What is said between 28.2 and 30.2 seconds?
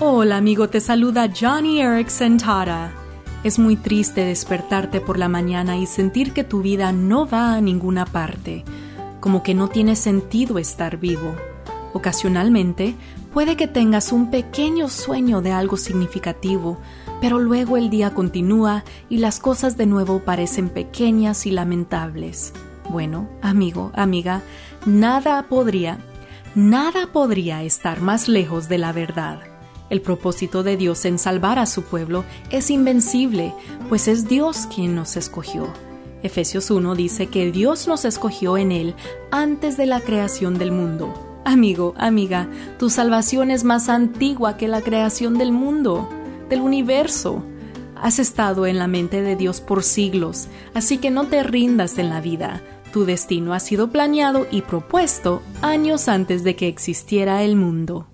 lejos de la verdad. El